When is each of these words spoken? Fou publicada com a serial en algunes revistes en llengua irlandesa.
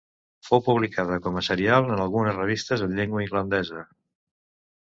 Fou 0.45 0.61
publicada 0.67 1.19
com 1.25 1.37
a 1.41 1.43
serial 1.49 1.91
en 1.97 2.01
algunes 2.05 2.39
revistes 2.39 2.87
en 2.87 2.99
llengua 3.01 3.25
irlandesa. 3.27 3.85